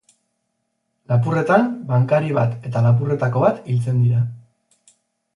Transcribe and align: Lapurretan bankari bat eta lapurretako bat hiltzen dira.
Lapurretan 1.11 1.67
bankari 1.91 2.31
bat 2.37 2.55
eta 2.69 2.81
lapurretako 2.85 3.43
bat 3.43 3.61
hiltzen 3.75 4.01
dira. 4.07 4.23